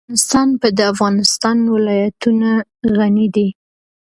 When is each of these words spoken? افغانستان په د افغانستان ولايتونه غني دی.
افغانستان 0.07 0.47
په 0.61 0.67
د 0.77 0.79
افغانستان 0.93 1.57
ولايتونه 1.73 2.51
غني 2.97 3.27
دی. 3.35 3.47